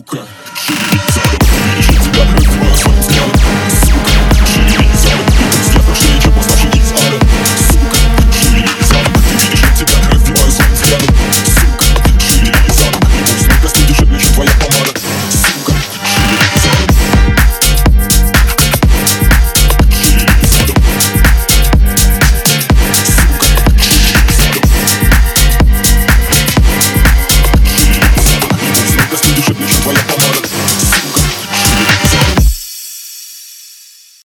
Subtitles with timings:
[0.00, 1.29] Joker.